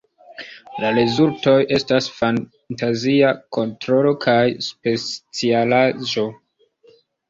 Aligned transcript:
La 0.83 0.89
rezultoj 0.95 1.53
estas 1.77 2.09
fantazia 2.23 3.37
kontrolo 3.59 4.17
kaj 4.27 4.41
specialaĵo. 4.73 6.31